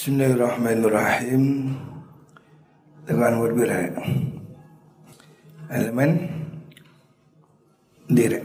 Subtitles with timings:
[0.00, 1.76] Bismillahirrahmanirrahim
[3.04, 4.00] Dengan berbeda
[5.68, 6.24] Elemen
[8.08, 8.40] Diri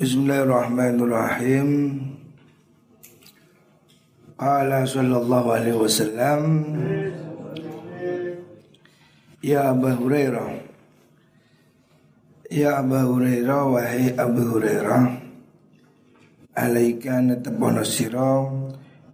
[0.00, 1.68] Bismillahirrahmanirrahim
[4.40, 6.40] Qala sallallahu alaihi wasallam
[9.44, 10.56] Ya Abu Hurairah
[12.48, 15.04] Ya Abu Hurairah Wahai Abu Hurairah
[16.56, 18.61] Alaika natapono sirah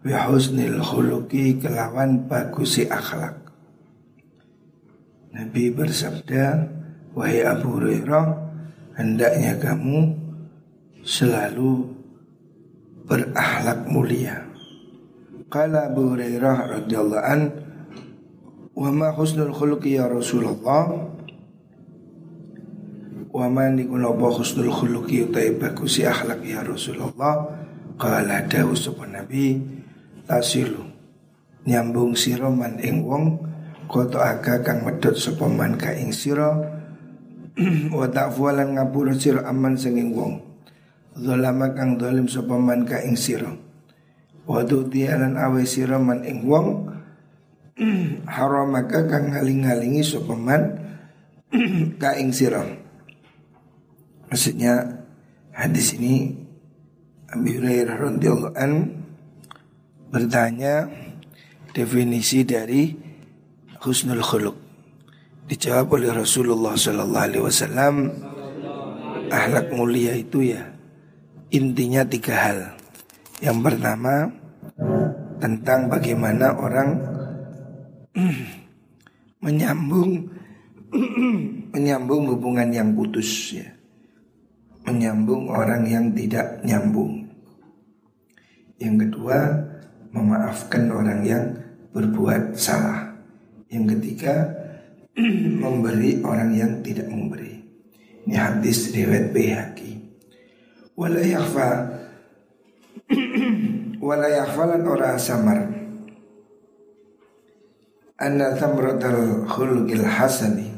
[0.03, 3.35] bihusnil khuluqi kelawan bagusi akhlak.
[5.35, 6.67] Nabi bersabda,
[7.15, 8.27] wahai Abu Hurairah,
[8.97, 10.17] hendaknya kamu
[11.05, 11.95] selalu
[13.07, 14.47] berakhlak mulia.
[15.49, 17.41] Kala Abu Hurairah radhiyallahu an,
[18.77, 21.09] wa ma husnul khuluqi ya Rasulullah?
[23.29, 27.49] Wa ma nikuna husnul khuluqi utai bagusi akhlak ya Rasulullah?
[27.99, 28.79] Kala dawu
[29.11, 29.78] Nabi
[30.29, 30.85] tasilu.
[31.65, 33.41] Nyambung sira man ing wong
[33.89, 35.49] koto aga kang medhot sapa
[35.81, 36.53] ka ing sira.
[37.99, 40.39] Wa ta'fulan ngapura sira aman sing ing wong.
[41.19, 43.51] Zalama kang zalim sapa ka ing sira.
[44.45, 46.93] Wa lan awe sira man ing wong
[48.37, 50.63] haramaka kang ngaling-ngalingi sapa man
[52.01, 52.63] ka ing sira.
[54.29, 55.05] Maksudnya
[55.57, 56.37] hadis ini
[57.29, 58.57] Abi Hurairah radhiyallahu
[60.09, 60.89] bertanya
[61.77, 62.97] definisi dari
[63.85, 64.57] husnul khuluq.
[65.49, 67.95] Dijawab oleh Rasulullah sallallahu alaihi wasallam
[69.33, 70.65] akhlak mulia itu ya
[71.49, 72.59] intinya tiga hal.
[73.41, 74.15] Yang pertama
[75.39, 76.89] tentang bagaimana orang
[79.45, 80.27] menyambung
[81.75, 83.69] menyambung hubungan yang putus ya.
[84.89, 87.29] Menyambung orang yang tidak nyambung.
[88.81, 89.39] Yang kedua,
[90.19, 91.45] memaafkan orang yang
[91.95, 93.15] berbuat salah.
[93.71, 94.35] Yang ketiga,
[95.63, 97.63] memberi orang yang tidak memberi.
[98.27, 99.91] Ini hadis riwayat Baihaqi.
[100.99, 101.69] Wala yakhfa
[104.09, 105.79] wala yakhfalan ora samar.
[108.19, 110.75] Anna tamratal khulqil hasani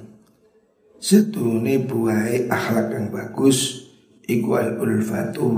[1.01, 3.89] Setune buai akhlak yang bagus
[4.29, 5.49] Iku al ulfatu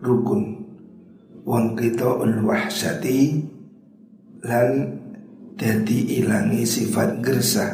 [0.00, 0.57] rukun
[1.48, 2.04] wong kita
[2.44, 3.40] wahsati
[4.44, 5.00] lan
[5.56, 7.72] dadi ilangi sifat gersa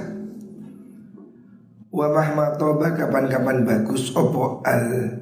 [1.90, 5.18] wa mahma toba kapan-kapan bagus opo al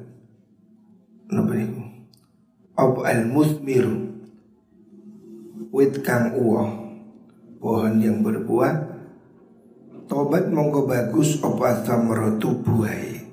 [1.33, 1.65] napa
[2.77, 4.13] opo al musmiru
[5.73, 6.69] wit kang uwa
[7.57, 8.91] pohon yang berbuah.
[10.03, 13.23] Tobat monggo bagus opo athamratu buai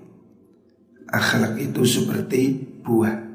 [1.10, 3.29] akhlak itu seperti buah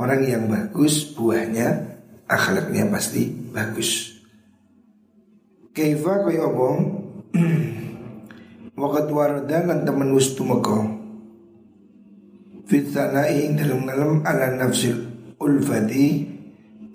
[0.00, 4.16] Orang yang bagus buahnya akhlaknya pasti bagus.
[5.76, 6.68] Kaifa kaya apa?
[8.80, 10.88] Wakat warada lan temen wis tumeka.
[12.64, 15.04] Fitnai ing dalem-dalem ala nafsil
[15.36, 16.24] ulfati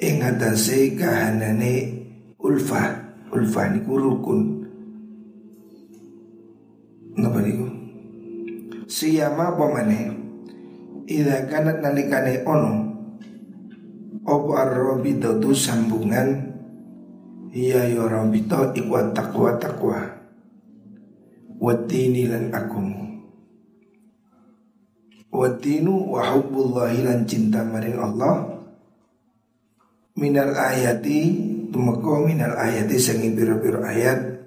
[0.02, 1.74] ing atase kahanane
[2.42, 3.06] ulfah.
[3.30, 4.42] Ulfah niku rukun.
[7.22, 7.70] Napa niku?
[8.90, 9.84] Siyama apa?
[11.06, 12.85] Ida kanat nalikane ono
[14.26, 16.50] Opo arrobito itu sambungan?
[17.54, 20.02] Iya ya robito iku takwa takwa
[21.62, 23.06] Watini lan agung
[25.30, 28.56] Watinu wa hubbullahi lan cinta maring Allah.
[30.18, 31.20] Minal ayati
[31.70, 34.42] Tumako minal ayati Sangin biro-biro ayat.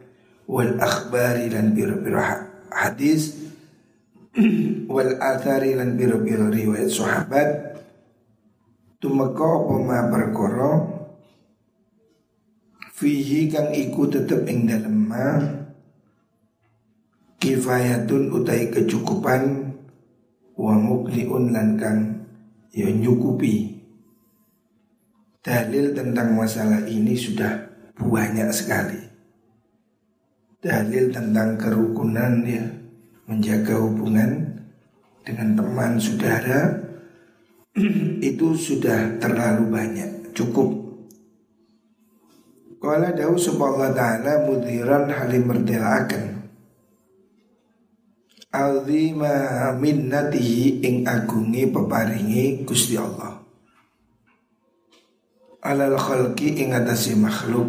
[0.49, 2.19] Wal akhbari lan biro-biro
[2.73, 3.37] hadis.
[4.93, 7.78] Wal athari lan biro-biro riwayat sahabat
[8.99, 10.71] tumeka apa ma perkara
[12.99, 15.27] fihi kang iku tetep ing dalem ma
[17.39, 19.71] kifayatun utai kecukupan
[20.59, 22.27] wa mukliun lan kang
[22.75, 23.79] ya nyukupi.
[25.39, 27.55] Dalil tentang masalah ini sudah
[27.97, 29.01] banyak sekali.
[30.59, 32.67] Dalil tentang kerukunan ya
[33.31, 34.59] menjaga hubungan
[35.23, 36.88] dengan teman saudara
[38.31, 40.89] itu sudah terlalu banyak, cukup.
[42.79, 46.39] Kala dawu subhanallah ta'ala mudhiran halim merdelakan
[48.49, 53.45] Azima minnatihi ing agungi peparingi Gusti Allah.
[55.61, 57.69] Alal khalqi ing atasi makhluk.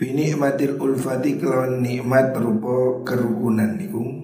[0.00, 4.17] Binikmatil ulfati kelawan nikmat berupa kerukunan niku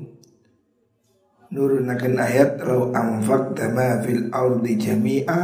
[1.54, 5.42] nurunakan ayat lau anfaq ma fil ardi jami'a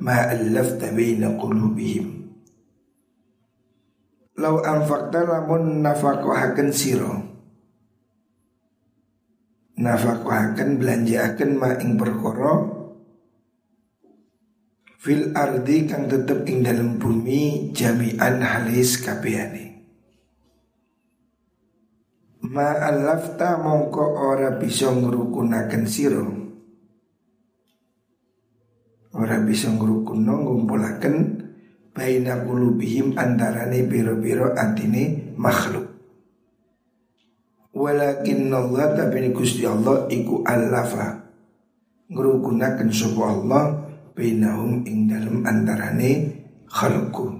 [0.00, 2.32] ma allafta baina qulubihim.
[4.40, 7.12] Lau anfakta lamun nafaqahaken sira.
[9.76, 12.80] Nafaqahaken belanjaaken ma ing perkara
[15.00, 19.69] fil ardi kang tetep ing dalam bumi jami'an halis kabehane
[22.50, 26.26] ma alafta mongko ora bisa ngrukunaken sira.
[29.14, 31.14] Ora bisa ngrukunno ngumpulaken
[31.94, 35.86] baina qulubihim antarane biro-biro antine makhluk.
[37.70, 41.22] Walakin Allah tapi Gusti Allah iku alafa
[42.10, 43.62] ngrukunaken sapa Allah
[44.18, 47.30] bainahum ing dalem antarane khalqu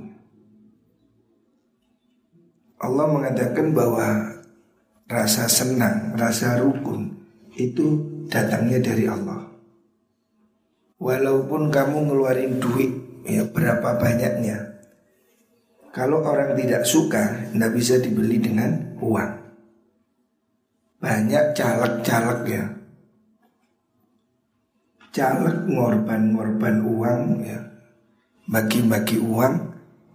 [2.80, 4.39] Allah mengatakan bahwa
[5.10, 7.10] rasa senang, rasa rukun
[7.58, 7.98] itu
[8.30, 9.50] datangnya dari Allah.
[11.02, 12.92] Walaupun kamu ngeluarin duit
[13.26, 14.78] ya berapa banyaknya,
[15.90, 19.32] kalau orang tidak suka, tidak bisa dibeli dengan uang.
[21.02, 22.64] Banyak caleg-caleg ya,
[25.10, 27.58] caleg ngorban-ngorban uang ya.
[28.50, 29.54] Bagi-bagi uang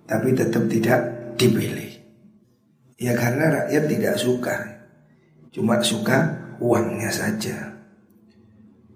[0.05, 1.01] tapi tetap tidak
[1.35, 1.87] dipilih
[2.99, 4.74] ya karena rakyat tidak suka
[5.55, 7.79] cuma suka uangnya saja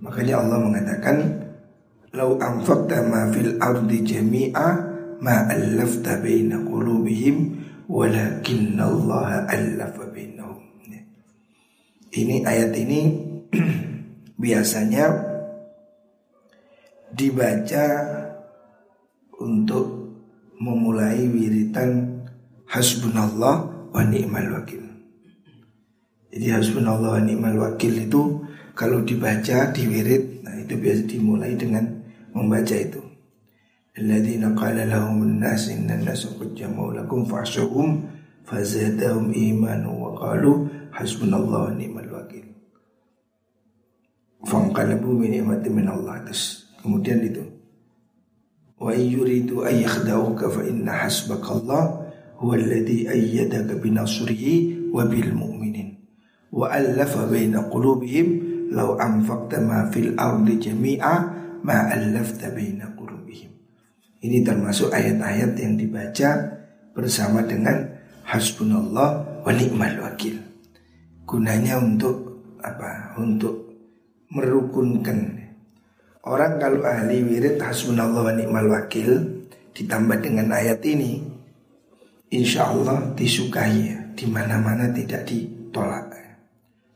[0.03, 1.17] makanya Allah mengatakan
[2.11, 4.67] lau anfaqta ma fil ardi jami'a
[5.23, 10.67] ma allafta baina qulubihim walakin Allah allafa bainahum
[12.09, 13.01] ini ayat ini
[14.43, 15.29] biasanya
[17.13, 17.85] dibaca
[19.37, 20.09] untuk
[20.57, 22.25] memulai wiritan
[22.65, 24.88] hasbunallah wa ni'mal wakil.
[26.29, 28.45] Jadi hasbunallah ni'mal wakil itu
[28.77, 31.83] kalau dibaca di wirid, nah itu biasa dimulai dengan
[32.31, 33.01] membaca itu.
[33.97, 38.05] Alladzina qala lahum an-nas inna an-nasa qad jama'u lakum fahsyuhum
[38.45, 42.45] fazadahum imanu wa qalu hasbunallah ni'mal wakil.
[44.45, 47.43] Fangkalabu min ni'matin min Allah terus Kemudian itu
[48.79, 51.83] Wa yuridu ayyakhda'uka fa inna hasbakallah
[52.39, 55.68] huwa alladhi ayyadaka binasrihi wa bil mu'minin
[56.49, 58.27] wa allafa baina qulubihim
[58.73, 61.13] law anfaqta ma fil ardi jami'a
[61.65, 63.49] ma allafta baina qulubihim.
[64.19, 66.29] Ini termasuk ayat-ayat yang dibaca
[66.93, 67.87] bersama dengan
[68.27, 70.37] hasbunallah wa ni'mal wakil.
[71.25, 73.15] Gunanya untuk apa?
[73.21, 73.69] Untuk
[74.33, 75.37] merukunkan.
[76.25, 79.39] Orang kalau ahli wirid hasbunallah wa ni'mal wakil
[79.73, 81.23] ditambah dengan ayat ini
[82.29, 86.08] insya Allah disukai di mana-mana tidak ditolak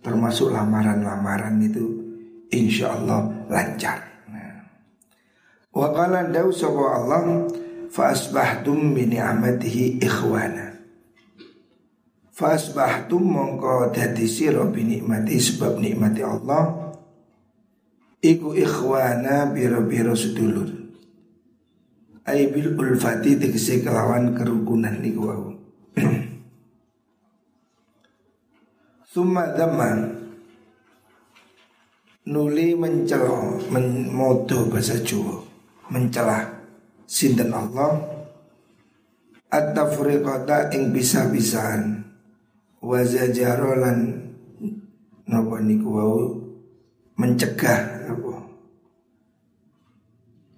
[0.04, 1.86] termasuk lamaran-lamaran itu
[2.52, 4.04] insya Allah lancar.
[4.30, 4.68] Nah.
[5.72, 6.52] Wa qala daw
[6.92, 7.48] Allah
[7.88, 10.74] fa asbahtum bi ni'matihi ikhwana.
[12.34, 16.84] Fa asbahtum mongko dadi sira bi nikmati sebab nikmati Allah
[18.24, 20.66] Iku ikhwana biro-biro sedulur
[22.26, 25.53] Aibil ulfati tegesi kelawan kerukunan niku wau
[29.13, 29.94] Summa dhamma
[32.33, 35.38] Nuli mencela Memodo bahasa Jawa
[35.94, 36.50] Mencelah
[37.06, 37.94] Sinten Allah
[39.54, 42.09] At-tafriqata ing bisa-bisaan
[42.81, 44.18] Wazajarolan
[45.30, 46.18] Napa niku wau
[47.14, 48.33] mencegah apa?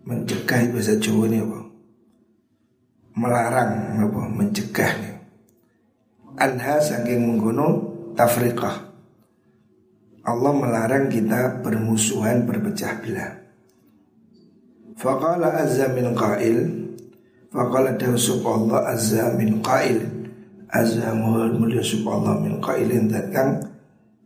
[0.08, 1.60] Mencegah bahasa Jawa ini apa?
[3.20, 4.22] Melarang apa?
[4.32, 4.94] Mencegah.
[6.40, 8.76] Anha saking mengguno tafriqah.
[10.26, 13.46] Allah melarang kita bermusuhan berpecah belah.
[14.96, 16.88] Faqala azza min qail
[17.52, 18.16] Faqala dawu
[18.48, 20.02] Allah azza min qail
[20.72, 23.60] Azza mulia Allah min qailin dat kang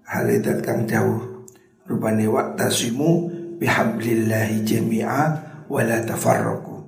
[0.09, 1.45] halidat kang dawuh
[1.85, 3.29] rupane waktasimu
[3.61, 5.21] bihablillahi jami'a
[5.69, 6.85] wala tafarraqu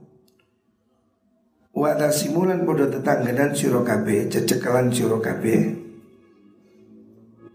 [1.77, 5.80] wa tasimulan podo tetangganan sira kabeh cecekelan sira kabeh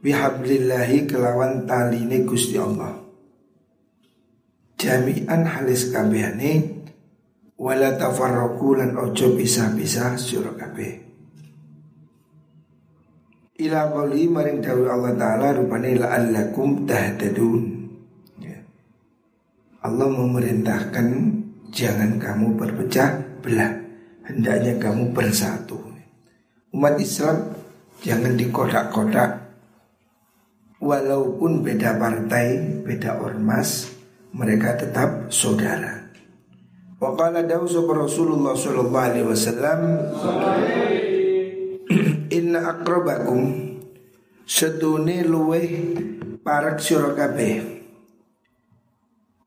[0.01, 2.97] bihablillahi kelawan taline Gusti Allah.
[4.77, 6.85] Jami'an halis kabehane
[7.57, 11.07] wala tafarraqu lan ojo bisa-bisa sira kabeh.
[13.57, 17.65] Ila qali maring dawuh Allah taala rupane la'allakum tahtadun.
[18.45, 18.61] Ya.
[19.81, 21.07] Allah memerintahkan
[21.73, 23.81] jangan kamu berpecah belah
[24.29, 25.81] hendaknya kamu bersatu.
[26.77, 27.57] Umat Islam
[28.05, 29.46] jangan dikodak-kodak
[30.87, 33.91] walaupun beda partai beda ormas
[34.31, 36.07] mereka tetap saudara.
[36.97, 39.81] Wa qala dawsu Rasulullah sallallahu alaihi wasallam
[42.37, 43.43] Inna akrabakum
[44.47, 45.63] sedune luwe
[46.41, 47.77] parak sira kabeh.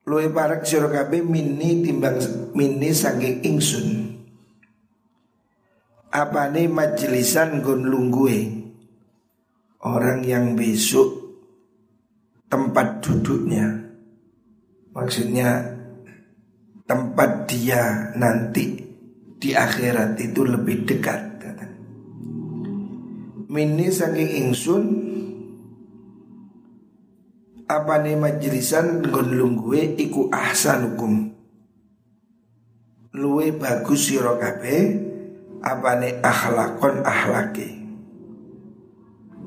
[0.06, 2.20] Luwe parak sira kabeh mini timbang
[2.54, 3.88] mini saking ingsun.
[6.10, 8.58] Apane majelisan gon lungguhe?
[9.80, 11.19] Orang yang besok
[12.50, 13.88] tempat duduknya.
[14.92, 15.80] Maksudnya
[16.90, 18.82] tempat dia nanti
[19.40, 21.30] di akhirat itu lebih dekat
[23.50, 24.84] Mini saking ingsun
[27.66, 31.34] apa nih majelisan gon gue iku ahsanukum.
[33.18, 35.10] Luwe bagus sira kabeh
[36.00, 37.68] nih akhlakon akhlake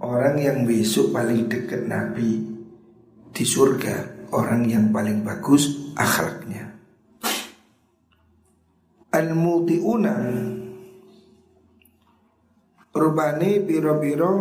[0.03, 2.52] orang yang besok paling dekat Nabi
[3.33, 6.69] di surga orang yang paling bagus akhlaknya.
[9.13, 10.17] Al-muti'una
[12.93, 14.33] Rupane biro-biro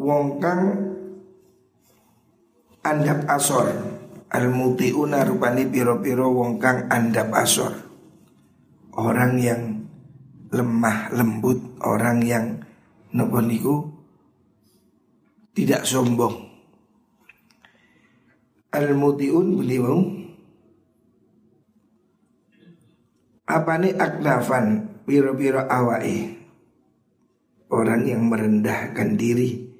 [0.00, 0.64] Wong kang
[2.84, 3.68] Andap asor.
[4.32, 7.72] Al-muti'una rupane biro-biro Wong kang andap asor.
[8.96, 9.88] Orang yang
[10.52, 12.60] Lemah lembut Orang yang
[13.12, 13.40] Nopo
[15.52, 16.49] Tidak sombong
[18.70, 19.98] Al-muti'un beliau
[23.50, 26.38] apa nih aknafan piro-piro awai
[27.74, 29.70] orang yang merendahkan diri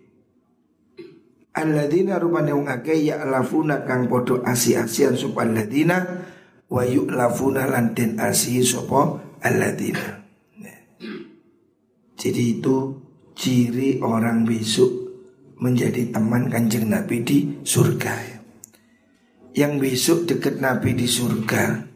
[1.51, 5.99] Alladzina rupanya wong akeh ya lafuna kang podo asi-asian sapa alladzina
[6.71, 10.25] wa yu'lafuna lanten asi sapa alladzina.
[12.15, 12.95] Jadi itu
[13.35, 14.89] ciri orang besok
[15.59, 18.40] menjadi teman kanjeng Nabi di surga.
[19.51, 21.91] Yang besok deket Nabi di surga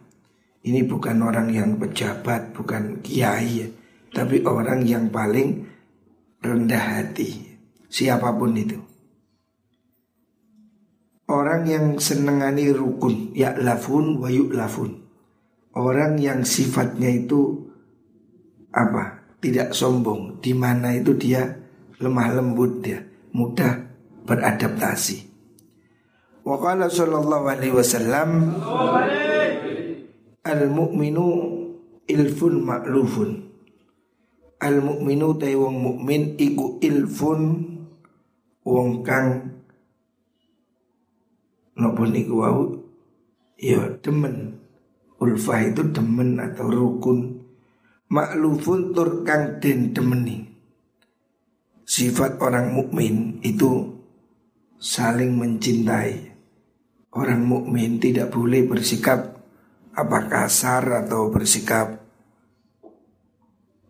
[0.65, 3.69] ini bukan orang yang pejabat, bukan kiai,
[4.17, 5.69] tapi orang yang paling
[6.41, 7.53] rendah hati,
[7.93, 8.81] siapa pun itu.
[11.29, 15.05] Orang yang senengani rukun, ya lafun wa lafun.
[15.77, 17.69] Orang yang sifatnya itu
[18.73, 19.21] apa?
[19.45, 21.45] Tidak sombong, di mana itu dia
[22.01, 23.05] lemah lembut dia,
[23.37, 23.85] mudah
[24.25, 25.34] beradaptasi.
[26.45, 28.61] Wa qala sallallahu alaihi wasallam
[30.45, 31.27] Al mukminu
[32.05, 33.49] ilfun maklufun
[34.61, 37.41] Al mukminu tay wong mukmin iku ilfun
[38.65, 39.57] wong kang
[41.75, 42.63] napa niku wau
[43.59, 44.61] ya demen.
[45.19, 47.41] Ulfah itu demen atau rukun.
[48.13, 50.45] Maklufun tur kang den demeni.
[51.85, 53.89] Sifat orang mukmin itu
[54.81, 56.34] saling mencintai
[57.15, 59.39] orang mukmin tidak boleh bersikap
[59.95, 62.03] apa kasar atau bersikap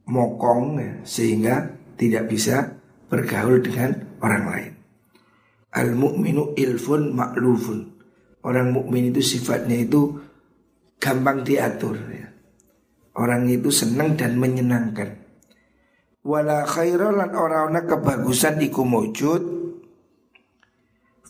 [0.05, 1.55] mokong ya, sehingga
[1.97, 2.77] tidak bisa
[3.09, 4.73] bergaul dengan orang lain.
[5.75, 7.97] Al mukminu ilfun maklufun.
[8.45, 10.21] Orang mukmin itu sifatnya itu
[11.01, 12.29] gampang diatur ya.
[13.17, 15.25] Orang itu senang dan menyenangkan.
[16.21, 18.85] Wala khairalan orang-orang kebagusan iku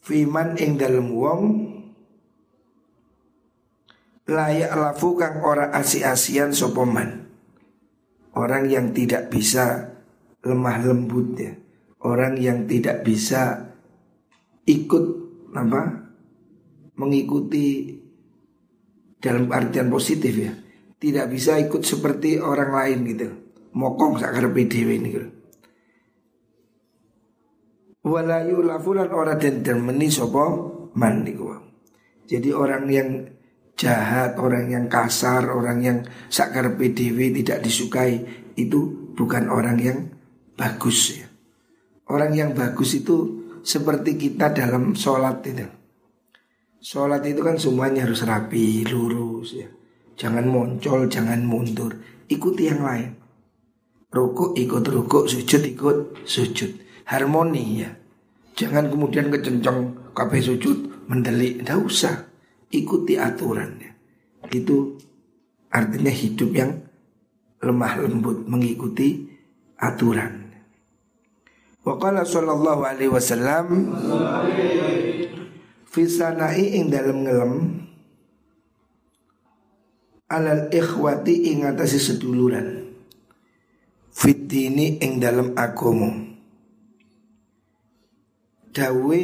[0.04, 1.63] Fiman ing dalem wong
[4.24, 7.28] layak lafu kang ora asi-asian sopoman
[8.34, 9.94] orang yang tidak bisa
[10.44, 11.52] lemah lembut ya.
[12.04, 13.72] Orang yang tidak bisa
[14.68, 15.04] ikut
[15.56, 16.12] apa
[17.00, 17.96] mengikuti
[19.16, 20.52] dalam artian positif ya.
[21.00, 23.28] Tidak bisa ikut seperti orang lain gitu.
[23.72, 25.28] Mokong sakar PDW ini gitu.
[28.04, 30.44] Walayu lafulan orang dan meni sopo
[30.92, 31.24] man
[32.24, 33.08] jadi orang yang
[33.74, 35.98] jahat, orang yang kasar, orang yang
[36.30, 38.22] sakar PDW tidak disukai
[38.54, 39.98] itu bukan orang yang
[40.54, 41.26] bagus ya.
[42.06, 45.66] Orang yang bagus itu seperti kita dalam sholat itu.
[46.84, 49.68] Sholat itu kan semuanya harus rapi, lurus ya.
[50.14, 51.96] Jangan moncol, jangan mundur.
[52.28, 53.10] Ikuti yang lain.
[54.14, 56.70] Rukuk ikut rukuk, sujud ikut sujud.
[57.08, 57.90] Harmoni ya.
[58.54, 61.64] Jangan kemudian kecencong kabeh sujud mendelik.
[61.64, 62.33] Tidak usah
[62.74, 63.90] ikuti aturannya.
[64.50, 64.98] Itu
[65.70, 66.70] artinya hidup yang
[67.62, 69.30] lemah lembut mengikuti
[69.78, 70.44] aturan.
[71.84, 73.92] Waqala sallallahu alaihi wasallam
[75.84, 77.52] Fisanai ing dalam ngelem
[80.32, 82.88] Alal ikhwati ing atasi seduluran
[84.16, 86.08] Fitini ing dalam agomo
[88.72, 89.22] Dawe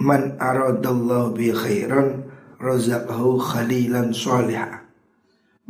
[0.00, 2.29] man aradallahu bi khairan
[2.60, 4.80] razaqahu khalilan salihah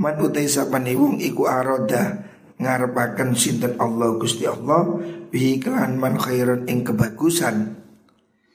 [0.00, 2.24] Man utai sapani wong iku aroda
[2.56, 4.96] ngarepaken sinten Allah Gusti Allah
[5.28, 7.76] bihi kelan man khairan ing kebagusan.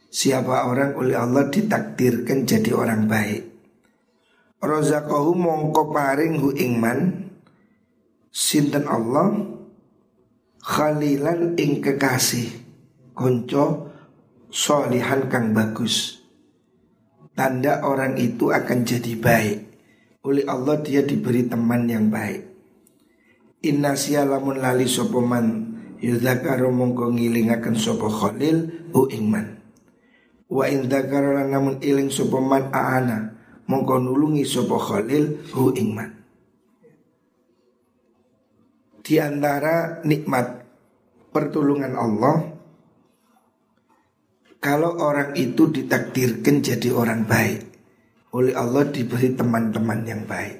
[0.09, 3.43] Siapa orang oleh Allah ditakdirkan jadi orang baik.
[4.57, 7.29] Rozakahu mongko paring hu ingman
[8.33, 9.37] sinten Allah
[10.65, 12.49] khalilan ing kekasih
[13.13, 13.93] konco
[14.49, 16.24] solihan kang bagus.
[17.35, 19.57] Tanda orang itu akan jadi baik.
[20.23, 22.55] Oleh Allah dia diberi teman yang baik.
[23.65, 23.97] Inna
[24.29, 29.57] lamun lali sopoman Yudhakaru mongko ngilingakan sopo khalil u ingman
[30.45, 33.33] Wa indhakaru namun iling sopoman aana
[33.65, 36.13] Mongko nulungi sopo khalil u ingman
[39.01, 40.61] Di antara nikmat
[41.33, 42.54] pertolongan Allah
[44.65, 47.69] Kalau orang itu ditakdirkan jadi orang baik
[48.33, 50.57] oleh Allah diberi teman-teman yang baik.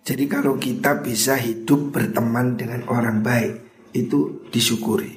[0.00, 3.52] Jadi kalau kita bisa hidup berteman dengan orang baik
[3.92, 5.12] itu disyukuri.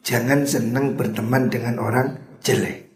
[0.00, 2.88] Jangan senang berteman dengan orang jelek.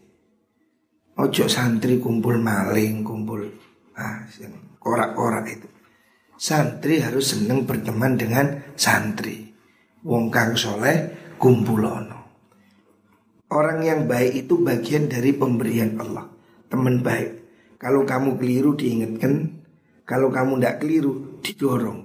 [1.21, 3.53] Ojo santri kumpul maling, kumpul
[4.01, 4.25] ah,
[4.81, 5.69] korak-korak itu.
[6.41, 9.45] Santri harus senang berteman dengan santri.
[10.01, 12.18] Wong kang soleh kumpulono.
[13.49, 16.29] Orang yang baik itu bagian dari pemberian Allah
[16.69, 17.41] teman baik.
[17.81, 19.65] Kalau kamu keliru diingatkan,
[20.05, 21.99] kalau kamu tidak keliru didorong.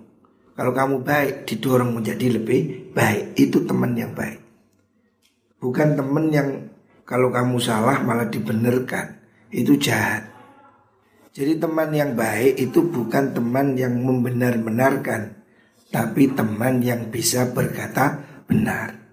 [0.55, 3.37] Kalau kamu baik didorong menjadi lebih baik.
[3.37, 4.41] Itu teman yang baik.
[5.59, 6.49] Bukan teman yang
[7.05, 9.21] kalau kamu salah malah dibenarkan.
[9.51, 10.31] Itu jahat.
[11.35, 15.35] Jadi teman yang baik itu bukan teman yang membenar-benarkan,
[15.91, 19.04] tapi teman yang bisa berkata benar,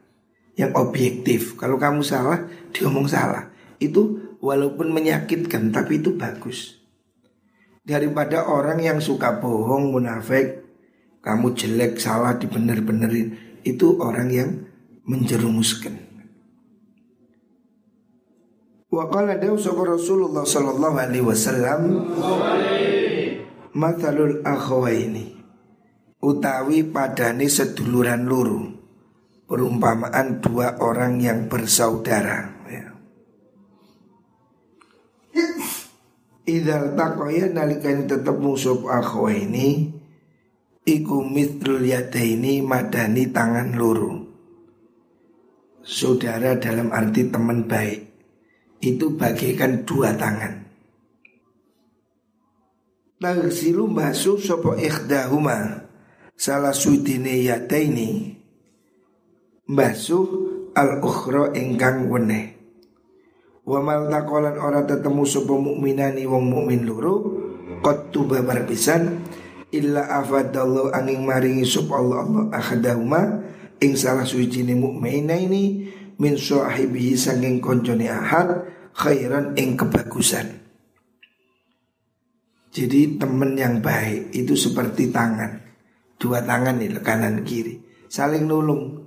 [0.55, 1.55] yang objektif.
[1.55, 3.51] Kalau kamu salah, diomong salah.
[3.81, 6.81] Itu walaupun menyakitkan tapi itu bagus.
[7.81, 10.61] Daripada orang yang suka bohong, munafik,
[11.21, 14.49] kamu jelek, salah, dibener-benerin, itu orang yang
[15.05, 15.97] menjerumuskan.
[18.91, 19.55] Wa qala dawu
[19.87, 22.11] Rasulullah sallallahu alaihi wasallam
[23.71, 25.31] Mathalul akhawaini
[26.19, 28.80] utawi padane seduluran luru
[29.51, 32.63] perumpamaan dua orang yang bersaudara.
[36.47, 39.93] Idal takoya nalikan tetap musuh akhwa ini
[40.81, 44.25] Iku mitrul ini madani tangan luru.
[45.85, 48.09] Saudara dalam arti teman baik
[48.81, 50.65] Itu bagikan dua tangan.
[53.21, 55.85] Tagsilu basuh sopo ikhdahuma
[56.33, 58.40] Salah sudine ini
[59.71, 60.27] Basuh
[60.75, 62.59] al-ukhra ingkang weneh.
[63.63, 67.39] Wa mal takolan ora tetemu sapa mukminani wong mukmin loro
[67.79, 69.23] qad tuba barpisan
[69.71, 73.21] illa afadallahu angin maringi sapa Allah Allah ahadahuma
[73.79, 75.87] ing salah suwijine mukmina ini
[76.19, 80.51] min sahibihi sanging koncone ahad khairan ing kebagusan.
[82.75, 85.63] Jadi teman yang baik itu seperti tangan.
[86.19, 87.79] Dua tangan nih kanan kiri.
[88.11, 89.00] Saling nulung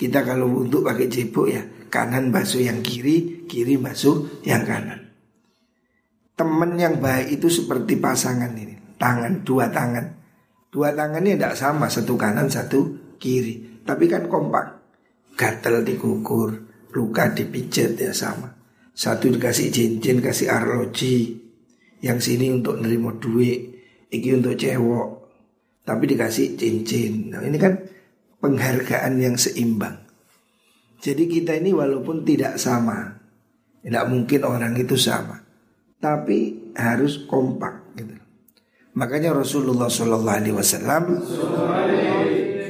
[0.00, 1.60] Kita kalau untuk pakai cebok ya
[1.90, 5.10] Kanan basuh yang kiri, kiri basuh yang kanan.
[6.38, 10.06] Teman yang baik itu seperti pasangan ini, tangan dua tangan.
[10.70, 13.82] Dua tangannya tidak sama, satu kanan, satu kiri.
[13.82, 14.78] Tapi kan kompak.
[15.34, 16.62] Gatel dikukur,
[16.94, 18.54] luka dipijat ya sama.
[18.94, 21.42] Satu dikasih cincin, kasih arloji.
[22.06, 23.82] Yang sini untuk nerima duit,
[24.14, 25.08] iki untuk cewek.
[25.82, 27.34] Tapi dikasih cincin.
[27.34, 27.82] Nah ini kan
[28.40, 30.00] penghargaan yang seimbang.
[31.00, 33.16] Jadi kita ini walaupun tidak sama,
[33.80, 35.40] tidak mungkin orang itu sama,
[35.96, 38.16] tapi harus kompak gitu.
[38.96, 41.04] Makanya Rasulullah Shallallahu Alaihi Wasallam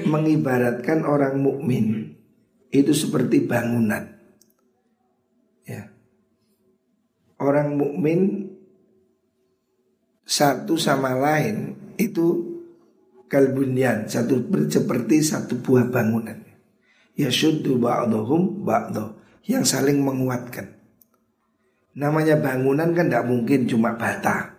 [0.07, 2.15] mengibaratkan orang mukmin
[2.71, 4.15] itu seperti bangunan.
[5.67, 5.91] Ya.
[7.41, 8.53] Orang mukmin
[10.23, 12.50] satu sama lain itu
[13.31, 16.51] kalbunyan satu seperti satu buah bangunan
[17.21, 19.13] yashuddu ba'dhum ba'dha
[19.45, 20.73] yang saling menguatkan.
[22.01, 24.57] Namanya bangunan kan tidak mungkin cuma bata.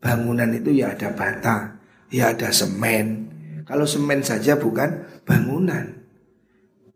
[0.00, 1.78] Bangunan itu ya ada bata,
[2.10, 3.28] ya ada semen.
[3.66, 5.94] Kalau semen saja bukan bangunan.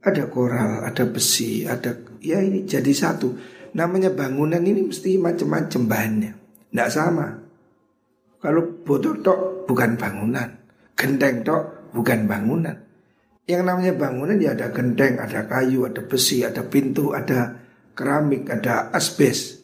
[0.00, 1.92] Ada koral, ada besi, ada
[2.24, 3.36] ya ini jadi satu.
[3.76, 6.32] Namanya bangunan ini mesti macam-macam bahannya.
[6.72, 7.28] Tidak sama.
[8.40, 10.48] Kalau botol tok bukan bangunan,
[11.00, 12.76] genteng tok bukan bangunan.
[13.48, 17.56] Yang namanya bangunan ya ada genteng, ada kayu, ada besi, ada pintu, ada
[17.96, 19.58] keramik, ada asbes.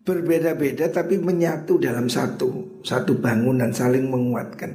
[0.00, 4.74] berbeda-beda tapi menyatu dalam satu satu bangunan saling menguatkan.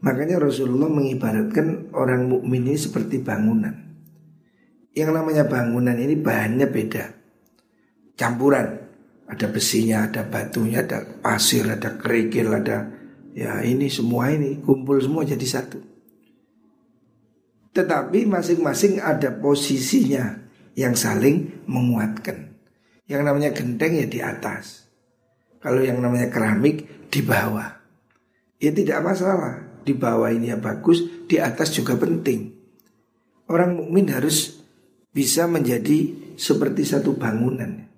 [0.00, 3.74] Makanya Rasulullah mengibaratkan orang mukmin ini seperti bangunan.
[4.94, 7.04] Yang namanya bangunan ini bahannya beda.
[8.16, 8.78] Campuran.
[9.26, 13.01] Ada besinya, ada batunya, ada pasir, ada kerikil, ada
[13.32, 15.80] ya ini semua ini kumpul semua jadi satu.
[17.72, 20.44] Tetapi masing-masing ada posisinya
[20.76, 22.52] yang saling menguatkan.
[23.08, 24.88] Yang namanya genteng ya di atas.
[25.60, 27.80] Kalau yang namanya keramik di bawah.
[28.60, 29.72] Ya tidak masalah.
[29.82, 32.54] Di bawah ini ya bagus, di atas juga penting.
[33.50, 34.62] Orang mukmin harus
[35.10, 37.88] bisa menjadi seperti satu bangunan.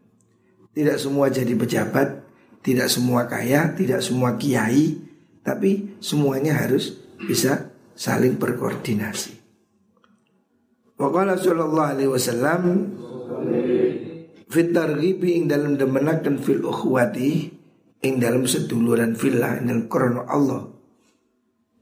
[0.73, 2.25] Tidak semua jadi pejabat,
[2.65, 4.97] tidak semua kaya, tidak semua kiai,
[5.45, 9.39] tapi semuanya harus bisa saling berkoordinasi.
[10.97, 12.63] Waqala sallallahu alaihi wasallam
[14.49, 17.51] fit ing dalam demenak dan fil ukhwati
[18.01, 20.65] ing dalam seduluran fillah ing krono Allah.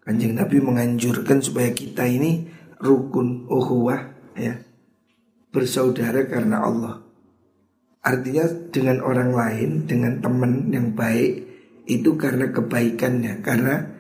[0.03, 2.51] Kanjeng Nabi menganjurkan supaya kita ini
[2.83, 4.59] rukun ukhuwah ya
[5.55, 6.95] bersaudara karena Allah.
[8.03, 11.52] Artinya dengan orang lain, dengan teman yang baik
[11.87, 13.91] itu karena kebaikannya, karena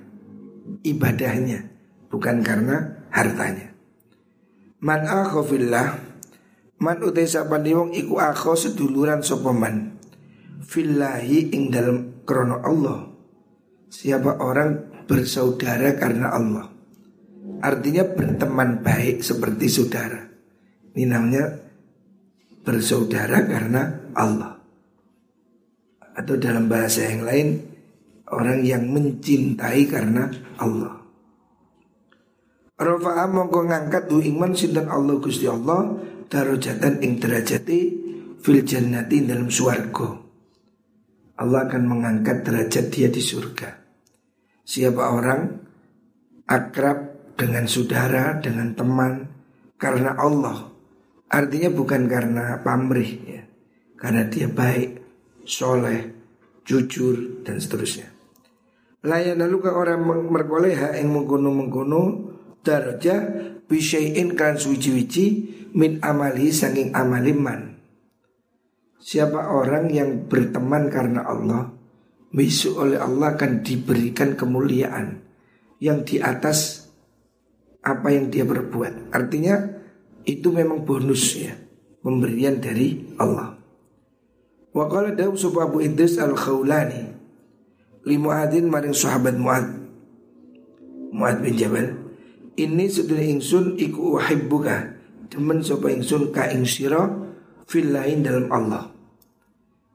[0.86, 1.70] ibadahnya,
[2.08, 3.74] bukan karena hartanya.
[4.82, 6.10] Man akhofillah
[6.82, 9.94] Man utai sapan wong iku akho seduluran sopaman
[10.66, 13.06] Fillahi ing dalam krono Allah
[13.86, 16.66] Siapa orang bersaudara karena Allah
[17.62, 20.32] Artinya berteman baik seperti saudara
[20.92, 21.56] ini namanya
[22.62, 24.60] bersaudara karena Allah.
[26.12, 27.48] Atau dalam bahasa yang lain
[28.32, 30.26] orang yang mencintai karena
[30.58, 30.98] Allah.
[32.80, 35.94] Rafa'a mongko ngangkat iman sinten Allah Gusti Allah
[36.26, 37.78] darajatan ing derajati
[38.42, 40.18] fil jannati dalam swarga.
[41.38, 43.70] Allah akan mengangkat derajat dia di surga.
[44.66, 45.42] Siapa orang
[46.48, 46.98] akrab
[47.38, 49.14] dengan saudara, dengan teman
[49.78, 50.72] karena Allah,
[51.32, 53.42] Artinya bukan karena pamrih ya.
[53.96, 55.00] Karena dia baik,
[55.48, 56.12] soleh,
[56.68, 58.12] jujur dan seterusnya.
[59.02, 62.02] Layan lalu ke orang merkoleha yang mengkono mengkono
[62.62, 63.18] daraja
[63.66, 67.74] bisayin kan suci-wici min amali saking amaliman.
[69.02, 71.74] Siapa orang yang berteman karena Allah
[72.30, 75.18] Besok oleh Allah akan diberikan kemuliaan
[75.82, 76.86] Yang di atas
[77.82, 79.58] apa yang dia berbuat Artinya
[80.22, 81.58] itu memang bonus ya
[82.02, 83.58] pemberian dari Allah.
[84.74, 85.38] Wa qala Daud
[85.82, 87.21] Idris al-Khawlani
[88.06, 89.66] li Muadzin maring sahabat Muad
[91.12, 92.02] Muad bin Jabal
[92.58, 95.00] ini sudah ingsun iku uhibbuka
[95.32, 97.08] demen sapa ingsun ka ing sira
[97.64, 98.92] fil lain dalam Allah.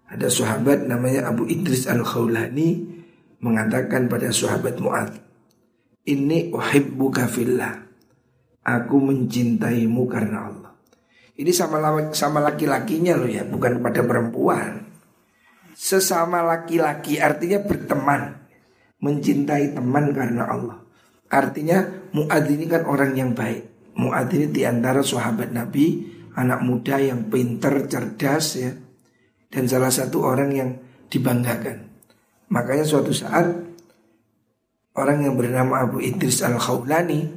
[0.09, 2.97] Ada sahabat namanya Abu Idris al-Khawlani
[3.43, 5.13] mengatakan pada sahabat Muad,
[6.07, 7.85] "Ini uhibbuka fillah."
[8.67, 10.71] Aku mencintaimu karena Allah.
[11.37, 11.79] Ini sama
[12.11, 14.86] sama laki-lakinya loh ya, bukan pada perempuan.
[15.77, 18.33] Sesama laki-laki artinya berteman,
[18.97, 20.81] mencintai teman karena Allah.
[21.29, 21.85] Artinya
[22.17, 23.93] Muad ini kan orang yang baik.
[23.93, 26.01] Muad ini di antara sahabat Nabi,
[26.33, 28.73] anak muda yang pinter, cerdas ya,
[29.53, 30.69] dan salah satu orang yang
[31.13, 31.93] dibanggakan.
[32.49, 33.45] Makanya suatu saat
[34.97, 37.29] orang yang bernama Abu Idris Al Khawlani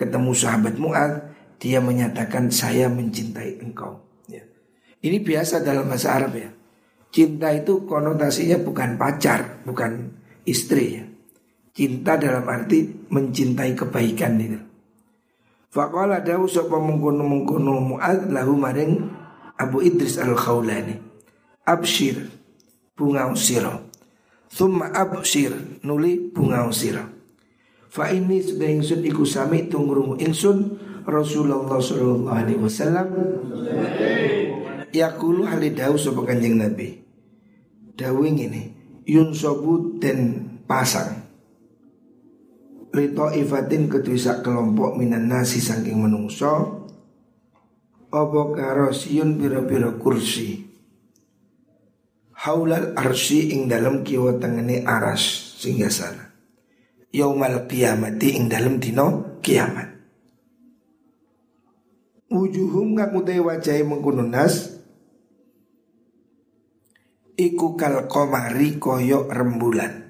[0.00, 1.12] ketemu sahabat Mu'ad,
[1.60, 4.00] dia menyatakan saya mencintai engkau.
[4.32, 4.48] Ya.
[5.04, 6.61] Ini biasa dalam bahasa Arab ya.
[7.12, 10.16] Cinta itu konotasinya bukan pacar, bukan
[10.48, 11.04] istri ya.
[11.76, 14.60] Cinta dalam arti mencintai kebaikan itu.
[15.72, 19.08] Faqala dawu sapa mengkono mengkono Mu'ad lahu maring
[19.60, 20.96] Abu Idris Al-Khawlani.
[21.68, 22.32] Abshir
[22.96, 23.80] bunga usira.
[24.52, 27.08] Thumma abshir nuli bunga usira.
[27.92, 33.08] Fa ini sudah ingsun iku sami tungrungu ingsun Rasulullah sallallahu alaihi wasallam
[34.92, 37.01] Yakulu hali dawu sapa Kanjeng Nabi.
[37.98, 38.72] Dawu ini
[39.04, 41.22] yun sobu dan pasang.
[42.92, 46.84] Lito ifatin ketuisa kelompok minan nasi saking menungso
[48.12, 50.60] Opo karosiyun biro-biro kursi
[52.36, 56.32] Haulal arsi ing dalam kiwa tengene aras sehingga sana
[57.12, 59.92] yaumal kiamati ing dalam dino kiamat.
[62.32, 64.81] Wujuhum ngaku te wajahe mengkono nas
[67.36, 70.02] iku kal komari koyo rembulan.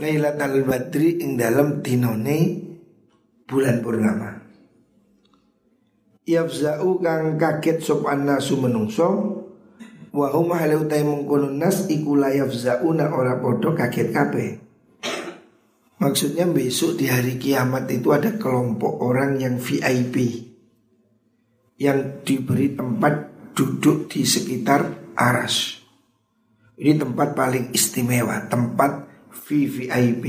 [0.00, 2.38] Lailatul Badri ing dalam dinone
[3.44, 4.30] bulan purnama.
[6.24, 9.40] Yafza'u kang kaget sop nasu menungso
[10.10, 11.06] Wa hum ahli utai
[11.54, 12.18] nas iku
[12.50, 14.50] zauna ora podo kaget kabeh.
[16.02, 20.48] Maksudnya besok di hari kiamat itu ada kelompok orang yang VIP
[21.78, 25.84] yang diberi tempat duduk di sekitar aras.
[26.80, 30.24] Ini tempat paling istimewa, tempat VVIP.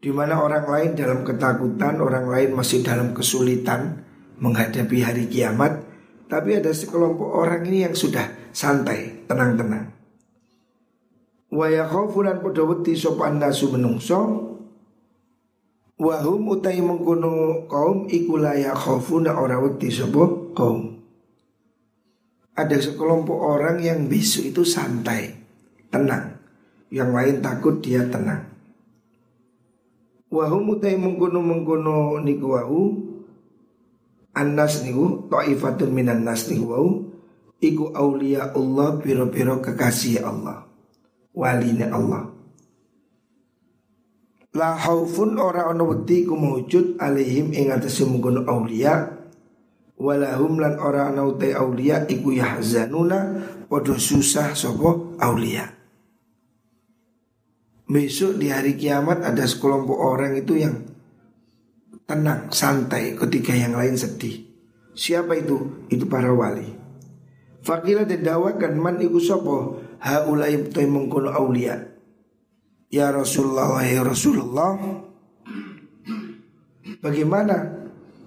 [0.00, 4.00] Di mana orang lain dalam ketakutan, orang lain masih dalam kesulitan
[4.40, 5.84] menghadapi hari kiamat,
[6.32, 9.92] tapi ada sekelompok orang ini yang sudah santai, tenang-tenang.
[11.52, 14.48] Wa yakhafulan padha wedi sapa nasu menungso
[15.98, 20.97] Wahum utai mengkono kaum iku la yakhafuna ora wedi sapa kaum.
[22.58, 25.30] Ada sekelompok orang yang besok itu santai,
[25.94, 26.42] tenang.
[26.90, 28.50] Yang lain takut dia tenang.
[30.28, 32.82] Wahum utai mengkono mengkono niku wahu
[34.34, 36.88] Anas niku ta'ifatun minan nas niku wau
[37.58, 40.66] iku aulia Allah biro-biro kekasih Allah.
[41.34, 42.22] Waline Allah.
[44.54, 49.17] La haufun ora ono wedi ku maujud alaihim ing atase mungkon aulia
[49.98, 53.18] walahum lan ora ana uta aulia iku yahzanuna
[53.66, 55.66] padha susah sapa aulia.
[57.88, 60.76] Besok di hari kiamat ada sekelompok orang itu yang
[62.04, 64.44] tenang, santai ketika yang lain sedih.
[64.92, 65.88] Siapa itu?
[65.88, 66.68] Itu para wali.
[67.64, 71.80] Fakila didawakan man iku sopo haulai tay mengkono aulia.
[72.92, 74.76] Ya Rasulullah ya Rasulullah.
[77.00, 77.56] Bagaimana?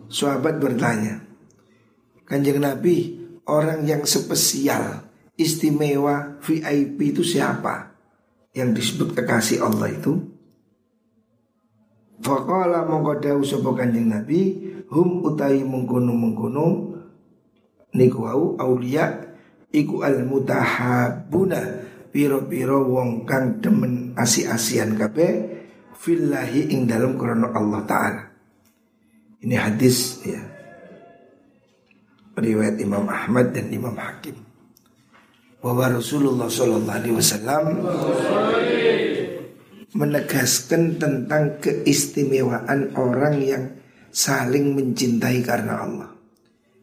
[0.10, 1.21] Sahabat bertanya.
[2.32, 5.04] Kanjeng Nabi, orang yang spesial,
[5.36, 7.92] istimewa, VIP itu siapa?
[8.56, 10.32] Yang disebut kekasih Allah itu
[12.22, 14.62] Faqala mongko dawuh sapa Kanjeng Nabi,
[14.94, 16.66] hum utahi mengkono mengkono
[17.98, 19.34] niku wau aulia
[19.74, 21.62] iku al mutahabuna
[22.14, 25.50] piro-piro wong kang demen asi-asian kabeh
[25.98, 28.24] fillahi ing dalam krana Allah taala.
[29.42, 30.61] Ini hadis ya.
[32.42, 34.36] Riwayat Imam Ahmad dan Imam Hakim.
[35.62, 37.66] Bahwa Rasulullah Sallallahu Alaihi Wasallam
[39.94, 43.64] menegaskan tentang keistimewaan orang yang
[44.10, 46.10] saling mencintai karena Allah.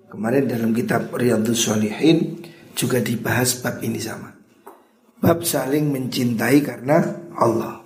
[0.09, 2.41] Kemarin dalam kitab Riyadhus Shalihin
[2.73, 4.33] juga dibahas bab ini sama.
[5.19, 7.03] Bab saling mencintai karena
[7.37, 7.83] Allah.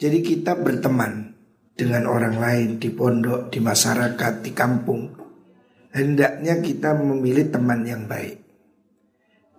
[0.00, 1.30] Jadi kita berteman
[1.76, 5.19] dengan orang lain di pondok, di masyarakat, di kampung.
[5.90, 8.38] Hendaknya kita memilih teman yang baik.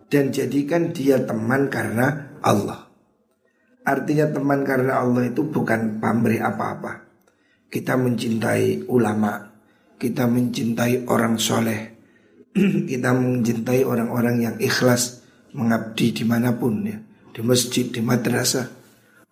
[0.08, 2.88] Dan jadikan dia teman karena Allah.
[3.84, 7.08] Artinya teman karena Allah itu bukan pamrih apa-apa.
[7.72, 9.39] Kita mencintai ulama,
[9.96, 11.96] kita mencintai orang soleh,
[12.91, 15.24] kita mencintai orang-orang yang ikhlas
[15.56, 17.00] mengabdi di mana pun ya,
[17.32, 18.67] di masjid, di madrasah.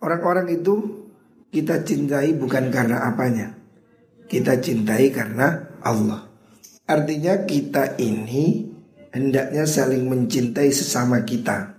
[0.00, 1.04] Orang-orang itu
[1.52, 3.52] kita cintai bukan karena apanya,
[4.24, 6.29] kita cintai karena Allah.
[6.90, 8.66] Artinya kita ini
[9.14, 11.78] hendaknya saling mencintai sesama kita,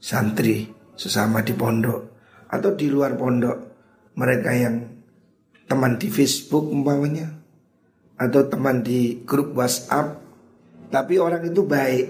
[0.00, 0.64] santri,
[0.96, 2.00] sesama di pondok
[2.48, 3.68] atau di luar pondok.
[4.16, 4.80] Mereka yang
[5.68, 7.28] teman di Facebook umpamanya
[8.16, 10.16] atau teman di grup WhatsApp.
[10.88, 12.06] Tapi orang itu baik.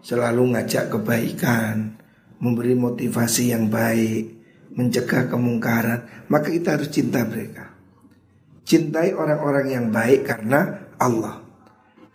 [0.00, 2.00] Selalu ngajak kebaikan
[2.40, 4.24] memberi motivasi yang baik
[4.72, 6.32] mencegah kemungkaran.
[6.32, 7.76] Maka kita harus cinta mereka.
[8.64, 11.42] Cintai orang-orang yang baik karena Allah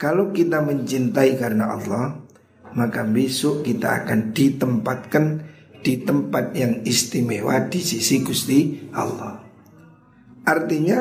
[0.02, 2.22] kalau kita mencintai karena Allah
[2.76, 5.26] maka besok kita akan ditempatkan
[5.82, 9.41] di tempat yang istimewa di sisi Gusti Allah.
[10.46, 11.00] Artinya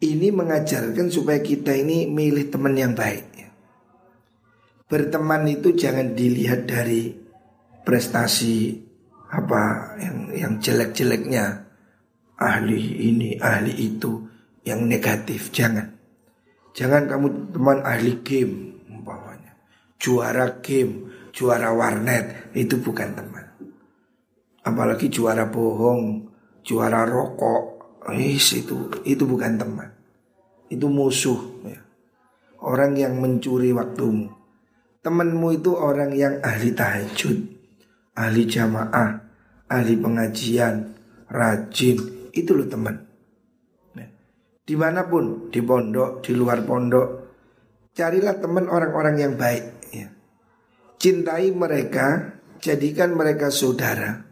[0.00, 3.32] ini mengajarkan supaya kita ini milih teman yang baik.
[4.84, 7.16] Berteman itu jangan dilihat dari
[7.84, 8.84] prestasi
[9.32, 11.66] apa yang yang jelek-jeleknya
[12.36, 14.28] ahli ini ahli itu
[14.62, 15.93] yang negatif jangan
[16.74, 19.54] jangan kamu teman ahli game umpamanya
[19.96, 23.44] juara game juara warnet itu bukan teman.
[24.64, 26.30] Apalagi juara bohong,
[26.62, 27.62] juara rokok,
[28.14, 29.90] is itu itu bukan teman.
[30.70, 31.82] Itu musuh ya.
[32.64, 34.32] Orang yang mencuri waktumu.
[35.04, 37.36] Temanmu itu orang yang ahli tahajud,
[38.16, 39.20] ahli jamaah,
[39.68, 40.96] ahli pengajian,
[41.28, 42.00] rajin,
[42.32, 43.03] itu loh teman.
[44.64, 44.72] Ya.
[44.72, 47.08] Di mana pun, di pondok, di luar pondok,
[47.92, 49.84] carilah teman orang-orang yang baik
[51.04, 52.32] Cintai mereka,
[52.64, 54.24] jadikan mereka saudara.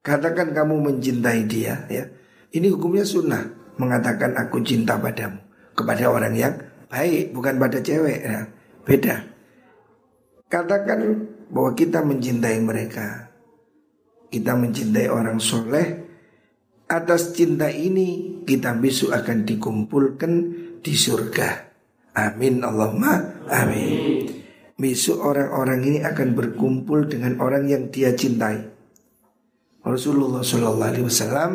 [0.00, 2.08] Katakan kamu mencintai dia ya.
[2.48, 3.44] Ini hukumnya sunnah
[3.76, 5.36] mengatakan aku cinta padamu
[5.76, 6.56] kepada orang yang
[6.88, 8.48] baik bukan pada cewek ya.
[8.88, 9.20] Beda.
[10.48, 13.28] Katakan bahwa kita mencintai mereka
[14.32, 16.08] Kita mencintai orang soleh
[16.88, 20.32] Atas cinta ini kita besok akan dikumpulkan
[20.80, 21.68] di surga.
[22.16, 24.24] Amin Allahumma amin.
[24.80, 28.64] Besok orang-orang ini akan berkumpul dengan orang yang dia cintai.
[29.84, 31.52] Rasulullah Shallallahu Alaihi Wasallam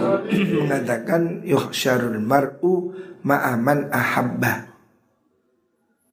[0.60, 2.92] mengatakan yuhsyarul mar'u
[3.24, 4.68] ma'aman ahabba.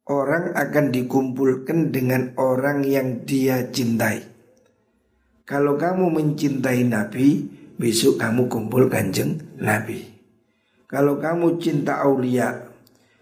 [0.10, 4.26] Orang akan dikumpulkan dengan orang yang dia cintai.
[5.46, 10.04] Kalau kamu mencintai Nabi Besok kamu kumpul kanjeng Nabi.
[10.84, 12.68] Kalau kamu cinta aulia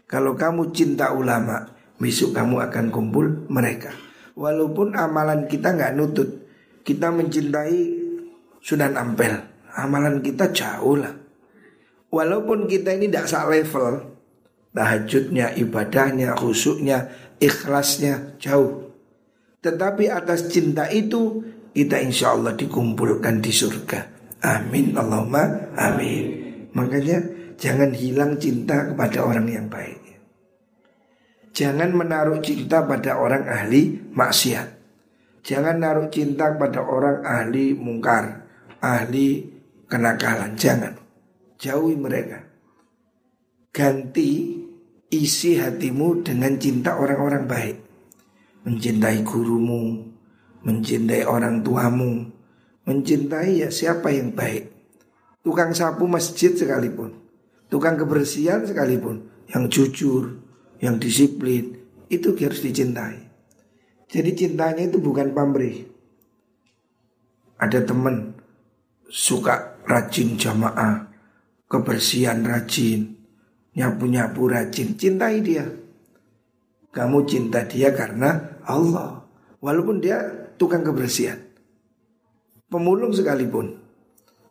[0.09, 3.93] Kalau kamu cinta ulama Besok kamu akan kumpul mereka.
[4.33, 6.49] Walaupun amalan kita nggak nutut
[6.81, 8.01] Kita mencintai
[8.57, 9.37] Sunan Ampel.
[9.77, 11.13] Amalan kita jauh lah.
[12.09, 14.17] Walaupun kita ini tidak sak level
[14.73, 18.89] Tahajudnya, ibadahnya, khusyuknya, ikhlasnya jauh.
[19.61, 21.45] Tetapi atas cinta itu
[21.77, 24.16] Kita insya Allah dikumpulkan di surga
[24.47, 26.23] Amin Allahumma amin
[26.71, 27.19] Makanya
[27.59, 29.99] jangan hilang cinta kepada orang yang baik
[31.51, 34.77] Jangan menaruh cinta pada orang ahli maksiat
[35.47, 38.43] Jangan naruh cinta pada orang ahli mungkar
[38.83, 39.47] ahli
[39.87, 40.59] kenakalan.
[40.59, 40.93] Jangan.
[41.55, 42.43] Jauhi mereka.
[43.71, 44.59] Ganti
[45.07, 47.77] isi hatimu dengan cinta orang-orang baik.
[48.67, 50.03] Mencintai gurumu,
[50.67, 52.27] mencintai orang tuamu,
[52.87, 54.71] mencintai ya siapa yang baik.
[55.43, 57.11] Tukang sapu masjid sekalipun,
[57.67, 60.39] tukang kebersihan sekalipun, yang jujur,
[60.79, 61.75] yang disiplin,
[62.07, 63.27] itu harus dicintai.
[64.07, 65.87] Jadi cintanya itu bukan pamrih.
[67.59, 68.35] Ada teman
[69.07, 71.11] suka rajin jamaah,
[71.67, 73.15] kebersihan rajin,
[73.75, 75.67] nyapu-nyapu rajin, cintai dia.
[76.91, 79.27] Kamu cinta dia karena Allah.
[79.59, 80.23] Walaupun dia
[80.55, 81.46] tukang kebersihan.
[82.67, 83.79] Pemulung sekalipun.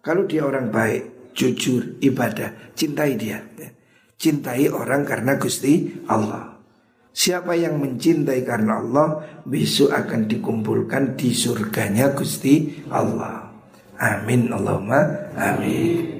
[0.00, 3.44] Kalau dia orang baik, jujur, ibadah, cintai dia.
[4.16, 6.56] Cintai orang karena Gusti Allah.
[7.12, 13.52] Siapa yang mencintai karena Allah besok akan dikumpulkan di surganya Gusti Allah.
[14.00, 16.15] Amin Allahumma amin.